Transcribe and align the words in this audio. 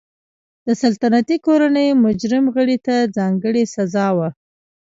د 0.65 0.67
سلطنتي 0.81 1.37
کورنۍ 1.47 1.87
مجرم 2.05 2.45
غړي 2.55 2.77
ته 2.85 2.95
ځانګړې 3.17 3.63
سزا 3.75 4.07
وه. 4.17 4.29